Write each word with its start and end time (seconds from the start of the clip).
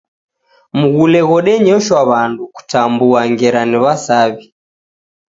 Mghule 0.79 1.19
ghodenyoshwa 1.27 1.99
w'andu 2.09 2.43
kutambua 2.55 3.19
ngera 3.31 3.61
ni 3.69 3.77
w'asaw'i. 3.83 4.45